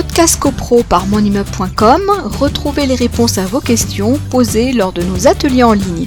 podcast 0.00 0.38
copro 0.38 0.84
par 0.84 1.08
monimmeuble.com, 1.08 2.02
retrouvez 2.38 2.86
les 2.86 2.94
réponses 2.94 3.36
à 3.36 3.46
vos 3.46 3.60
questions 3.60 4.16
posées 4.30 4.72
lors 4.72 4.92
de 4.92 5.02
nos 5.02 5.26
ateliers 5.26 5.64
en 5.64 5.72
ligne. 5.72 6.06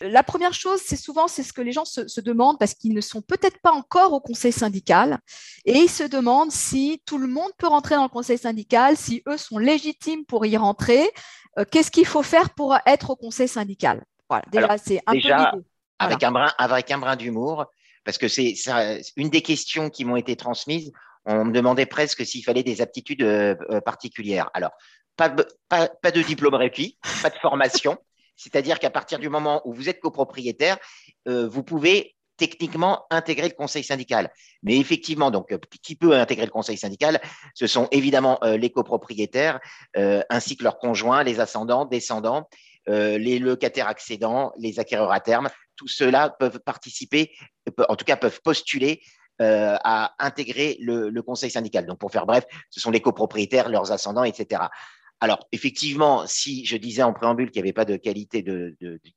La 0.00 0.22
première 0.22 0.54
chose, 0.54 0.80
c'est 0.84 0.94
souvent 0.94 1.26
c'est 1.26 1.42
ce 1.42 1.52
que 1.52 1.62
les 1.62 1.72
gens 1.72 1.84
se, 1.84 2.20
demandent 2.20 2.60
parce 2.60 2.74
qu'ils 2.74 2.94
ne 2.94 3.00
sont 3.00 3.22
peut-être 3.22 3.60
pas 3.60 3.72
encore 3.72 4.12
au 4.12 4.20
conseil 4.20 4.52
syndical. 4.52 5.18
Et 5.64 5.78
ils 5.78 5.90
se 5.90 6.04
demandent 6.04 6.52
si 6.52 7.02
tout 7.06 7.18
le 7.18 7.26
monde 7.26 7.50
peut 7.58 7.66
rentrer 7.66 7.96
dans 7.96 8.04
le 8.04 8.08
conseil 8.08 8.38
syndical, 8.38 8.96
si 8.96 9.24
eux 9.26 9.36
sont 9.36 9.58
légitimes 9.58 10.24
pour 10.26 10.46
y 10.46 10.56
rentrer. 10.56 11.10
Euh, 11.58 11.64
qu'est-ce 11.68 11.90
qu'il 11.90 12.06
faut 12.06 12.22
faire 12.22 12.50
pour 12.50 12.76
être 12.86 13.10
au 13.10 13.16
conseil 13.16 13.48
syndical? 13.48 14.04
Voilà, 14.30 14.44
déjà 14.52 14.78
c'est 14.78 15.02
un 15.08 15.12
peu 15.12 15.64
avec 15.98 16.22
un 16.22 16.30
brin 16.30 16.52
avec 16.56 16.88
un 16.92 16.98
brin 16.98 17.16
d'humour 17.16 17.66
parce 18.04 18.16
que 18.16 18.28
c'est 18.28 18.54
une 19.16 19.28
des 19.28 19.42
questions 19.42 19.90
qui 19.90 20.04
m'ont 20.04 20.14
été 20.14 20.36
transmises 20.36 20.92
on 21.26 21.44
me 21.44 21.52
demandait 21.52 21.86
presque 21.86 22.24
s'il 22.24 22.44
fallait 22.44 22.62
des 22.62 22.80
aptitudes 22.80 23.22
euh, 23.22 23.54
euh, 23.70 23.80
particulières. 23.80 24.48
Alors, 24.54 24.70
pas, 25.16 25.28
de 25.28 26.22
diplôme 26.22 26.54
requis, 26.54 26.98
pas 27.22 27.30
de 27.30 27.36
formation. 27.36 27.98
C'est-à-dire 28.36 28.78
qu'à 28.78 28.90
partir 28.90 29.18
du 29.18 29.28
moment 29.28 29.62
où 29.64 29.72
vous 29.72 29.88
êtes 29.88 29.98
copropriétaire, 30.00 30.76
euh, 31.26 31.48
vous 31.48 31.62
pouvez 31.62 32.14
techniquement 32.36 33.06
intégrer 33.10 33.48
le 33.48 33.54
conseil 33.54 33.82
syndical. 33.82 34.30
Mais 34.62 34.76
effectivement, 34.76 35.30
donc, 35.30 35.56
qui 35.82 35.96
peut 35.96 36.14
intégrer 36.14 36.44
le 36.44 36.50
conseil 36.50 36.76
syndical? 36.76 37.18
Ce 37.54 37.66
sont 37.66 37.88
évidemment 37.92 38.38
les 38.42 38.68
copropriétaires, 38.68 39.58
ainsi 39.94 40.54
que 40.58 40.64
leurs 40.64 40.78
conjoints, 40.78 41.22
les 41.22 41.40
ascendants, 41.40 41.86
descendants, 41.86 42.46
les 42.86 43.38
locataires 43.38 43.88
accédants, 43.88 44.52
les 44.58 44.78
acquéreurs 44.78 45.12
à 45.12 45.20
terme. 45.20 45.48
Tout 45.76 45.88
cela 45.88 46.28
peuvent 46.28 46.60
participer, 46.60 47.32
en 47.88 47.96
tout 47.96 48.04
cas 48.04 48.16
peuvent 48.16 48.42
postuler 48.42 49.00
euh, 49.42 49.76
à 49.84 50.14
intégrer 50.18 50.78
le, 50.80 51.20
conseil 51.20 51.50
syndical. 51.50 51.84
Donc, 51.84 51.98
pour 51.98 52.10
faire 52.10 52.24
bref, 52.24 52.44
ce 52.70 52.80
sont 52.80 52.90
les 52.90 53.00
copropriétaires, 53.00 53.68
leurs 53.68 53.92
ascendants, 53.92 54.24
etc. 54.24 54.62
Alors, 55.20 55.46
effectivement, 55.52 56.26
si 56.26 56.64
je 56.64 56.76
disais 56.76 57.02
en 57.02 57.12
préambule 57.12 57.50
qu'il 57.50 57.62
n'y 57.62 57.68
avait 57.68 57.74
pas 57.74 57.84
de 57.84 57.96
qualité 57.96 58.42
de, 58.42 58.76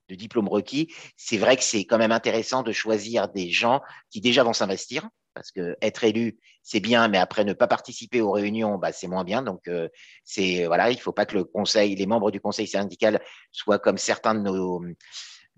diplôme 0.09 0.50
requis, 0.50 0.94
c'est 1.16 1.38
vrai 1.38 1.56
que 1.56 1.64
c'est 1.64 1.86
quand 1.86 1.98
même 1.98 2.11
intéressant 2.11 2.64
de 2.64 2.72
choisir 2.72 3.30
des 3.30 3.50
gens 3.50 3.81
qui 4.09 4.20
déjà 4.20 4.44
vont 4.44 4.53
s'investir, 4.53 5.08
parce 5.34 5.52
que 5.52 5.78
être 5.81 6.03
élu, 6.03 6.38
c'est 6.64 6.81
bien, 6.81 7.08
mais 7.08 7.17
après 7.17 7.45
ne 7.45 7.54
pas 7.54 7.67
participer 7.67 8.20
aux 8.20 8.31
réunions, 8.31 8.78
bah, 8.78 8.92
c'est 8.92 9.08
moins 9.08 9.23
bien. 9.23 9.42
Donc, 9.42 9.70
euh, 9.70 9.88
c'est 10.26 10.66
voilà, 10.66 10.92
il 10.92 10.95
ne 10.95 11.02
faut 11.02 11.14
pas 11.14 11.26
que 11.26 11.36
le 11.36 11.45
conseil, 11.45 11.95
les 11.95 12.06
membres 12.06 12.31
du 12.31 12.42
conseil 12.42 12.67
syndical 12.67 13.22
soient 13.52 13.80
comme 13.80 13.98
certains 13.98 14.36
de 14.36 14.42
nos 14.42 14.81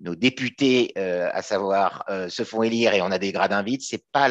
nos 0.01 0.15
députés, 0.15 0.91
euh, 0.97 1.29
à 1.31 1.41
savoir, 1.41 2.03
euh, 2.09 2.27
se 2.27 2.43
font 2.43 2.63
élire 2.63 2.93
et 2.93 3.01
on 3.01 3.11
a 3.11 3.19
des 3.19 3.31
gradins 3.31 3.63
vides, 3.63 3.81
c'est 3.81 4.03
pas 4.11 4.27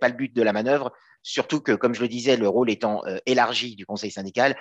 pas 0.00 0.08
le 0.08 0.14
but 0.14 0.34
de 0.34 0.42
la 0.42 0.52
manœuvre. 0.52 0.92
Surtout 1.22 1.60
que, 1.60 1.72
comme 1.72 1.94
je 1.94 2.00
le 2.00 2.08
disais, 2.08 2.36
le 2.36 2.48
rôle 2.48 2.68
étant 2.68 3.02
euh, 3.06 3.18
élargi 3.26 3.76
du 3.76 3.86
conseil 3.86 4.10
syndical, 4.10 4.56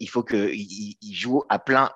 il 0.00 0.08
faut 0.08 0.22
qu'il 0.22 0.54
il 1.00 1.14
joue 1.14 1.42
à 1.48 1.58
plein 1.58 1.90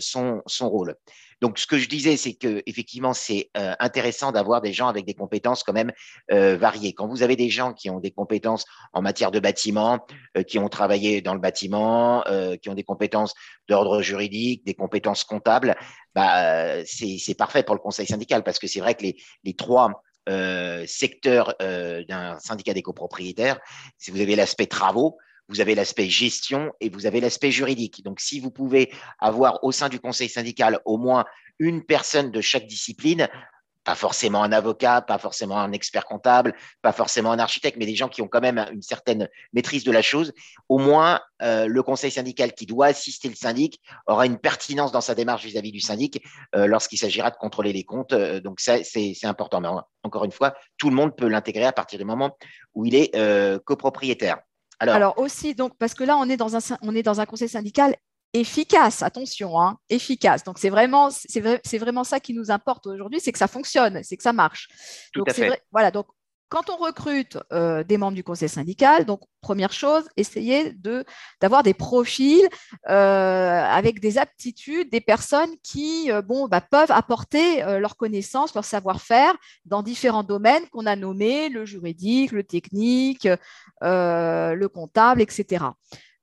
son, 0.00 0.42
son 0.46 0.68
rôle. 0.68 0.96
Donc, 1.44 1.58
ce 1.58 1.66
que 1.66 1.76
je 1.76 1.90
disais, 1.90 2.16
c'est 2.16 2.32
que 2.32 2.62
effectivement, 2.64 3.12
c'est 3.12 3.50
euh, 3.58 3.74
intéressant 3.78 4.32
d'avoir 4.32 4.62
des 4.62 4.72
gens 4.72 4.88
avec 4.88 5.04
des 5.04 5.12
compétences 5.12 5.62
quand 5.62 5.74
même 5.74 5.92
euh, 6.32 6.56
variées. 6.56 6.94
Quand 6.94 7.06
vous 7.06 7.22
avez 7.22 7.36
des 7.36 7.50
gens 7.50 7.74
qui 7.74 7.90
ont 7.90 8.00
des 8.00 8.12
compétences 8.12 8.64
en 8.94 9.02
matière 9.02 9.30
de 9.30 9.40
bâtiment, 9.40 10.06
euh, 10.38 10.42
qui 10.42 10.58
ont 10.58 10.70
travaillé 10.70 11.20
dans 11.20 11.34
le 11.34 11.40
bâtiment, 11.40 12.24
qui 12.62 12.70
ont 12.70 12.74
des 12.74 12.82
compétences 12.82 13.34
d'ordre 13.68 14.00
juridique, 14.00 14.64
des 14.64 14.72
compétences 14.72 15.22
comptables, 15.22 15.76
bah, 16.14 16.82
c'est 16.86 17.36
parfait 17.36 17.62
pour 17.62 17.74
le 17.74 17.80
conseil 17.82 18.06
syndical 18.06 18.42
parce 18.42 18.58
que 18.58 18.66
c'est 18.66 18.80
vrai 18.80 18.94
que 18.94 19.02
les, 19.02 19.16
les 19.44 19.52
trois 19.52 20.02
secteurs 20.86 21.54
d'un 21.60 22.38
syndicat 22.38 22.72
des 22.72 22.80
copropriétaires, 22.80 23.60
si 23.98 24.10
vous 24.10 24.20
avez 24.22 24.34
l'aspect 24.34 24.66
travaux, 24.66 25.18
vous 25.48 25.60
avez 25.60 25.74
l'aspect 25.74 26.08
gestion 26.08 26.72
et 26.80 26.88
vous 26.88 27.06
avez 27.06 27.20
l'aspect 27.20 27.50
juridique. 27.50 28.02
Donc, 28.02 28.20
si 28.20 28.40
vous 28.40 28.50
pouvez 28.50 28.92
avoir 29.18 29.62
au 29.62 29.72
sein 29.72 29.88
du 29.88 30.00
conseil 30.00 30.28
syndical 30.28 30.80
au 30.84 30.96
moins 30.96 31.24
une 31.58 31.84
personne 31.84 32.30
de 32.30 32.40
chaque 32.40 32.66
discipline, 32.66 33.28
pas 33.84 33.94
forcément 33.94 34.42
un 34.42 34.52
avocat, 34.52 35.02
pas 35.02 35.18
forcément 35.18 35.58
un 35.58 35.72
expert 35.72 36.06
comptable, 36.06 36.54
pas 36.80 36.92
forcément 36.92 37.30
un 37.32 37.38
architecte, 37.38 37.76
mais 37.78 37.84
des 37.84 37.94
gens 37.94 38.08
qui 38.08 38.22
ont 38.22 38.28
quand 38.28 38.40
même 38.40 38.66
une 38.72 38.82
certaine 38.82 39.28
maîtrise 39.52 39.84
de 39.84 39.92
la 39.92 40.00
chose, 40.00 40.32
au 40.68 40.78
moins 40.78 41.20
euh, 41.42 41.66
le 41.66 41.82
conseil 41.82 42.10
syndical 42.10 42.54
qui 42.54 42.64
doit 42.64 42.86
assister 42.86 43.28
le 43.28 43.34
syndic 43.34 43.80
aura 44.06 44.24
une 44.24 44.38
pertinence 44.38 44.90
dans 44.90 45.02
sa 45.02 45.14
démarche 45.14 45.44
vis-à-vis 45.44 45.72
du 45.72 45.80
syndic 45.80 46.24
euh, 46.56 46.66
lorsqu'il 46.66 46.98
s'agira 46.98 47.30
de 47.30 47.36
contrôler 47.36 47.72
les 47.72 47.84
comptes. 47.84 48.14
Euh, 48.14 48.40
donc 48.40 48.58
c'est 48.60 49.14
important. 49.24 49.60
Mais 49.60 49.68
encore 50.02 50.24
une 50.24 50.32
fois, 50.32 50.54
tout 50.78 50.88
le 50.88 50.96
monde 50.96 51.14
peut 51.14 51.28
l'intégrer 51.28 51.66
à 51.66 51.72
partir 51.72 51.98
du 51.98 52.06
moment 52.06 52.36
où 52.74 52.86
il 52.86 52.94
est 52.94 53.14
copropriétaire. 53.64 54.38
Alors, 54.80 55.18
aussi, 55.18 55.54
donc, 55.54 55.76
parce 55.78 55.94
que 55.94 56.04
là, 56.04 56.16
on 56.16 56.28
est 56.28 56.36
dans 56.36 56.56
un, 56.56 56.76
on 56.82 56.94
est 56.94 57.02
dans 57.02 57.20
un 57.20 57.26
conseil 57.26 57.48
syndical 57.48 57.96
efficace, 58.34 59.02
attention, 59.02 59.60
hein, 59.60 59.78
efficace. 59.88 60.42
Donc 60.42 60.58
c'est 60.58 60.68
vraiment, 60.68 61.08
c'est 61.10 61.78
vraiment 61.78 62.04
ça 62.04 62.18
qui 62.18 62.34
nous 62.34 62.50
importe 62.50 62.86
aujourd'hui, 62.88 63.20
c'est 63.20 63.32
que 63.32 63.38
ça 63.38 63.46
fonctionne, 63.46 64.02
c'est 64.02 64.16
que 64.16 64.24
ça 64.24 64.32
marche. 64.32 64.68
Tout 65.12 65.22
à 65.26 65.32
fait. 65.32 65.62
voilà, 65.70 65.92
donc 65.92 66.06
quand 66.48 66.70
on 66.70 66.76
recrute 66.76 67.38
euh, 67.52 67.82
des 67.84 67.98
membres 67.98 68.14
du 68.14 68.24
conseil 68.24 68.48
syndical, 68.48 69.04
donc 69.04 69.20
première 69.40 69.72
chose, 69.72 70.08
essayez 70.16 70.72
de 70.72 71.04
d'avoir 71.40 71.62
des 71.62 71.74
profils 71.74 72.48
euh, 72.88 73.62
avec 73.64 74.00
des 74.00 74.18
aptitudes, 74.18 74.90
des 74.90 75.00
personnes 75.00 75.50
qui 75.62 76.10
euh, 76.12 76.22
bah, 76.48 76.60
peuvent 76.60 76.90
apporter 76.90 77.62
leur 77.78 77.96
connaissance, 77.96 78.54
leur 78.54 78.64
savoir-faire 78.64 79.34
dans 79.64 79.82
différents 79.82 80.22
domaines 80.22 80.66
qu'on 80.70 80.86
a 80.86 80.96
nommés, 80.96 81.48
le 81.48 81.64
juridique, 81.64 82.32
le 82.32 82.44
technique, 82.44 83.28
le 83.80 84.66
comptable, 84.66 85.22
etc. 85.22 85.64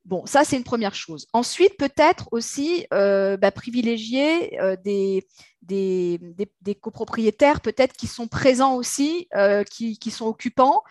Bon, 0.05 0.25
ça, 0.25 0.43
c'est 0.43 0.57
une 0.57 0.63
première 0.63 0.95
chose. 0.95 1.27
Ensuite, 1.31 1.77
peut-être 1.77 2.27
aussi 2.31 2.87
bah, 2.91 3.51
privilégier 3.51 4.57
des, 4.83 5.25
des, 5.61 6.75
copropriétaires 6.79 7.61
peut-être 7.61 7.93
qui 7.93 8.07
sont 8.07 8.27
présents 8.27 8.75
aussi, 8.75 9.27
euh, 9.35 9.63
qui, 9.63 10.11
sont 10.11 10.25
occupants 10.25 10.83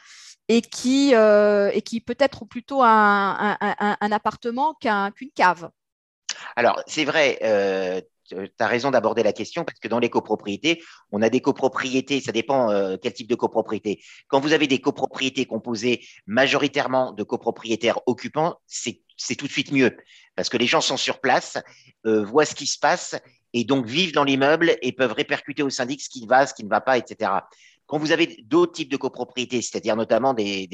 et 0.48 0.62
qui, 0.62 1.14
euh, 1.14 1.70
peut-être 2.06 2.42
ont 2.42 2.46
plutôt 2.46 2.82
un, 2.82 3.56
appartement 4.00 4.74
qu'une 4.74 5.30
cave. 5.34 5.70
Alors, 6.56 6.82
c'est 6.86 7.04
vrai, 7.04 7.38
euh, 7.42 8.00
tu 8.30 8.50
as 8.58 8.66
raison 8.66 8.90
d'aborder 8.90 9.22
la 9.22 9.32
question 9.32 9.64
parce 9.64 9.78
que 9.78 9.88
dans 9.88 9.98
les 9.98 10.08
copropriétés, 10.08 10.82
on 11.12 11.20
a 11.22 11.28
des 11.28 11.40
copropriétés, 11.40 12.20
ça 12.20 12.32
dépend 12.32 12.68
quel 13.02 13.12
type 13.12 13.28
de 13.28 13.34
copropriété. 13.34 14.02
Quand 14.28 14.40
vous 14.40 14.52
avez 14.52 14.66
des 14.66 14.80
copropriétés 14.80 15.46
composées 15.46 16.00
majoritairement 16.26 17.12
de 17.12 17.22
copropriétaires 17.22 18.00
occupants, 18.06 18.56
c'est 18.66 19.02
tout 19.36 19.46
de 19.46 19.52
suite 19.52 19.72
mieux 19.72 19.96
parce 20.36 20.48
que 20.48 20.56
les 20.56 20.66
gens 20.66 20.80
sont 20.80 20.96
sur 20.96 21.20
place, 21.20 21.58
voient 22.04 22.46
ce 22.46 22.54
qui 22.54 22.66
se 22.66 22.78
passe 22.78 23.16
et 23.52 23.64
donc 23.64 23.84
vivent 23.86 24.12
dans 24.12 24.24
l'immeuble 24.24 24.76
et 24.80 24.92
peuvent 24.92 25.12
répercuter 25.12 25.62
au 25.62 25.70
syndic 25.70 26.00
ce 26.00 26.08
qui 26.08 26.26
va, 26.26 26.46
ce 26.46 26.54
qui 26.54 26.64
ne 26.64 26.68
va 26.68 26.80
pas, 26.80 26.96
etc. 26.96 27.32
Quand 27.90 27.98
vous 27.98 28.12
avez 28.12 28.36
d'autres 28.44 28.70
types 28.70 28.88
de 28.88 28.96
copropriétés, 28.96 29.60
c'est-à-dire 29.62 29.96
notamment 29.96 30.32
des, 30.32 30.68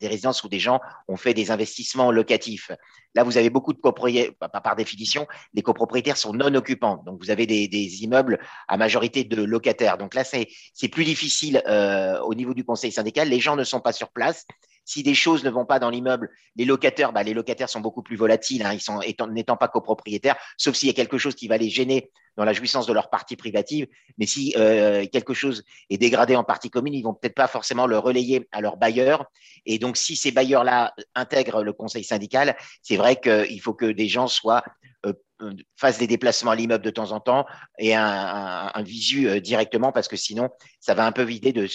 résidences 0.00 0.44
où 0.44 0.48
des 0.48 0.60
gens 0.60 0.80
ont 1.08 1.16
fait 1.16 1.34
des 1.34 1.50
investissements 1.50 2.12
locatifs, 2.12 2.70
là 3.16 3.24
vous 3.24 3.36
avez 3.36 3.50
beaucoup 3.50 3.72
de 3.72 3.80
copropriétaires, 3.80 4.48
par 4.62 4.76
définition, 4.76 5.26
les 5.52 5.62
copropriétaires 5.62 6.16
sont 6.16 6.32
non 6.32 6.54
occupants. 6.54 7.02
Donc 7.04 7.20
vous 7.20 7.32
avez 7.32 7.44
des, 7.44 8.04
immeubles 8.04 8.38
à 8.68 8.76
majorité 8.76 9.24
de 9.24 9.42
locataires. 9.42 9.98
Donc 9.98 10.14
là 10.14 10.22
c'est 10.22 10.88
plus 10.88 11.04
difficile 11.04 11.60
euh, 11.66 12.20
au 12.20 12.36
niveau 12.36 12.54
du 12.54 12.62
conseil 12.62 12.92
syndical. 12.92 13.28
Les 13.28 13.40
gens 13.40 13.56
ne 13.56 13.64
sont 13.64 13.80
pas 13.80 13.92
sur 13.92 14.10
place 14.10 14.46
si 14.84 15.02
des 15.02 15.14
choses 15.14 15.42
ne 15.42 15.50
vont 15.50 15.66
pas 15.66 15.80
dans 15.80 15.90
l'immeuble, 15.90 16.30
les 16.54 16.64
locataires, 16.64 17.12
bah, 17.12 17.24
les 17.24 17.34
locataires 17.34 17.68
sont 17.68 17.80
beaucoup 17.80 18.02
plus 18.02 18.16
volatiles, 18.16 18.64
hein, 18.64 18.76
ils 18.76 19.32
n'étant 19.32 19.56
pas 19.56 19.68
copropriétaires, 19.68 20.36
sauf 20.56 20.74
s'il 20.74 20.88
y 20.88 20.90
a 20.90 20.94
quelque 20.94 21.18
chose 21.18 21.34
qui 21.34 21.48
va 21.48 21.58
les 21.58 21.68
gêner 21.68 22.10
dans 22.36 22.44
la 22.44 22.52
jouissance 22.52 22.86
de 22.86 22.92
leur 22.92 23.10
partie 23.10 23.36
privative. 23.36 23.86
Mais 24.18 24.26
si 24.26 24.54
euh, 24.56 25.06
quelque 25.12 25.34
chose 25.34 25.64
est 25.88 25.98
dégradé 25.98 26.36
en 26.36 26.44
partie 26.44 26.70
commune, 26.70 26.94
ils 26.94 27.02
vont 27.02 27.14
peut-être 27.14 27.34
pas 27.34 27.48
forcément 27.48 27.86
le 27.86 27.98
relayer 27.98 28.48
à 28.52 28.60
leurs 28.60 28.76
bailleurs. 28.76 29.26
Et 29.66 29.78
donc, 29.78 29.96
si 29.96 30.16
ces 30.16 30.32
bailleurs-là 30.32 30.94
intègrent 31.14 31.62
le 31.62 31.72
conseil 31.72 32.04
syndical, 32.04 32.56
c'est 32.82 32.96
vrai 32.96 33.20
qu'il 33.20 33.60
faut 33.60 33.74
que 33.74 33.86
des 33.86 34.08
gens 34.08 34.26
soient 34.26 34.62
euh, 35.06 35.54
fasse 35.76 35.98
des 35.98 36.06
déplacements 36.06 36.50
à 36.50 36.54
l'immeuble 36.54 36.84
de 36.84 36.90
temps 36.90 37.12
en 37.12 37.20
temps 37.20 37.46
et 37.78 37.94
un, 37.94 38.70
visu 38.82 39.28
euh, 39.28 39.40
directement 39.40 39.92
parce 39.92 40.08
que 40.08 40.16
sinon, 40.16 40.50
ça 40.80 40.94
va 40.94 41.06
un 41.06 41.12
peu 41.12 41.22
vider 41.22 41.52
de, 41.52 41.66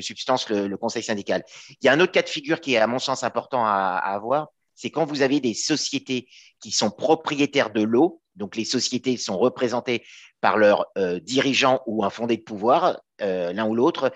substance 0.00 0.48
le, 0.48 0.76
conseil 0.76 1.02
syndical. 1.02 1.42
Il 1.70 1.86
y 1.86 1.88
a 1.88 1.92
un 1.92 2.00
autre 2.00 2.12
cas 2.12 2.22
de 2.22 2.28
figure 2.28 2.60
qui 2.60 2.74
est, 2.74 2.78
à 2.78 2.86
mon 2.86 3.00
sens, 3.00 3.24
important 3.24 3.64
à, 3.66 3.96
avoir, 3.96 4.48
c'est 4.76 4.90
quand 4.90 5.04
vous 5.04 5.22
avez 5.22 5.40
des 5.40 5.54
sociétés 5.54 6.28
qui 6.62 6.70
sont 6.70 6.90
propriétaires 6.90 7.70
de 7.70 7.82
l'eau, 7.82 8.22
donc 8.40 8.56
les 8.56 8.64
sociétés 8.64 9.16
sont 9.16 9.38
représentées 9.38 10.02
par 10.40 10.58
leurs 10.58 10.86
euh, 10.98 11.20
dirigeants 11.20 11.80
ou 11.86 12.04
un 12.04 12.10
fondé 12.10 12.36
de 12.36 12.42
pouvoir, 12.42 13.00
l'un 13.20 13.66
ou 13.66 13.74
l'autre. 13.74 14.12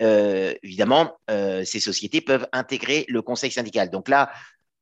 évidemment, 0.00 1.18
ces 1.28 1.78
sociétés 1.78 2.22
peuvent 2.22 2.48
intégrer 2.52 3.04
le 3.08 3.20
conseil 3.20 3.50
syndical. 3.50 3.90
Donc 3.90 4.08
là, 4.08 4.30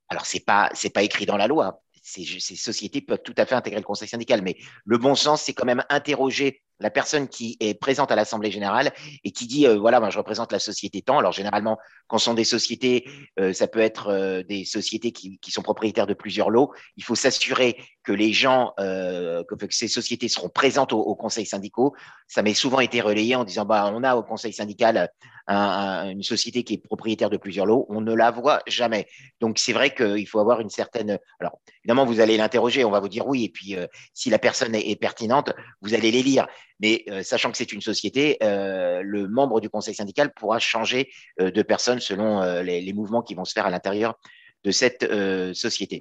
alors 0.08 0.26
c'est 0.26 0.44
pas 0.44 0.70
pas 0.94 1.02
écrit 1.02 1.26
dans 1.26 1.36
la 1.36 1.48
loi, 1.48 1.82
ces, 2.04 2.56
sociétés 2.56 3.00
peuvent 3.00 3.22
tout 3.24 3.34
à 3.36 3.46
fait 3.46 3.54
intégrer 3.54 3.80
le 3.80 3.84
conseil 3.84 4.08
syndical, 4.08 4.42
mais 4.42 4.56
le 4.84 4.98
bon 4.98 5.14
sens, 5.14 5.42
c'est 5.42 5.54
quand 5.54 5.64
même 5.64 5.82
interroger 5.88 6.62
la 6.80 6.90
personne 6.90 7.28
qui 7.28 7.56
est 7.60 7.74
présente 7.74 8.10
à 8.10 8.16
l'Assemblée 8.16 8.50
générale 8.50 8.92
et 9.22 9.30
qui 9.30 9.46
dit 9.46 9.66
euh, 9.66 9.78
voilà, 9.78 10.00
moi 10.00 10.10
je 10.10 10.18
représente 10.18 10.52
la 10.52 10.58
société 10.58 11.00
tant. 11.02 11.18
Alors 11.18 11.32
généralement, 11.32 11.78
quand 12.08 12.18
ce 12.18 12.26
sont 12.26 12.34
des 12.34 12.44
sociétés, 12.44 13.08
euh, 13.38 13.52
ça 13.52 13.68
peut 13.68 13.80
être 13.80 14.08
euh, 14.08 14.42
des 14.42 14.64
sociétés 14.64 15.12
qui, 15.12 15.38
sont 15.48 15.62
propriétaires 15.62 16.06
de 16.06 16.14
plusieurs 16.14 16.50
lots. 16.50 16.72
Il 16.96 17.04
faut 17.04 17.14
s'assurer 17.14 17.78
que 18.04 18.12
les 18.12 18.32
gens, 18.32 18.72
que, 18.78 19.54
que, 19.54 19.66
ces 19.70 19.88
sociétés 19.88 20.28
seront 20.28 20.48
présentes 20.48 20.92
au, 20.92 21.00
au 21.00 21.14
conseil 21.14 21.46
syndicaux. 21.46 21.94
Ça 22.28 22.42
m'est 22.42 22.54
souvent 22.54 22.80
été 22.80 23.00
relayé 23.00 23.34
en 23.34 23.44
disant 23.44 23.64
bah 23.64 23.90
on 23.94 24.02
a 24.02 24.14
au 24.14 24.22
conseil 24.22 24.52
syndical 24.52 25.10
un, 25.46 26.10
une 26.10 26.22
société 26.22 26.64
qui 26.64 26.74
est 26.74 26.78
propriétaire 26.78 27.30
de 27.30 27.36
plusieurs 27.36 27.66
lots, 27.66 27.86
on 27.88 28.00
ne 28.00 28.14
la 28.14 28.30
voit 28.30 28.62
jamais. 28.66 29.06
Donc 29.40 29.58
c'est 29.58 29.72
vrai 29.72 29.94
qu'il 29.94 30.26
faut 30.26 30.38
avoir 30.38 30.60
une 30.60 30.70
certaine. 30.70 31.18
Alors 31.40 31.58
évidemment, 31.82 32.06
vous 32.06 32.20
allez 32.20 32.36
l'interroger, 32.36 32.84
on 32.84 32.90
va 32.90 33.00
vous 33.00 33.08
dire 33.08 33.26
oui, 33.26 33.44
et 33.44 33.48
puis 33.48 33.76
si 34.12 34.30
la 34.30 34.38
personne 34.38 34.74
est, 34.74 34.96
pertinente, 34.96 35.52
vous 35.82 35.94
allez 35.94 36.10
les 36.10 36.22
lire. 36.22 36.46
Mais 36.80 37.04
euh, 37.08 37.22
sachant 37.22 37.50
que 37.50 37.56
c'est 37.56 37.72
une 37.72 37.80
société, 37.80 38.38
euh, 38.42 39.00
le 39.02 39.28
membre 39.28 39.60
du 39.60 39.70
conseil 39.70 39.94
syndical 39.94 40.32
pourra 40.34 40.58
changer 40.58 41.10
euh, 41.40 41.50
de 41.50 41.62
personne 41.62 42.00
selon 42.00 42.42
les, 42.62 42.92
mouvements 42.92 43.22
qui 43.22 43.34
vont 43.34 43.44
se 43.44 43.52
faire 43.52 43.66
à 43.66 43.70
l'intérieur 43.70 44.14
de 44.62 44.70
cette 44.70 45.04
société. 45.52 46.00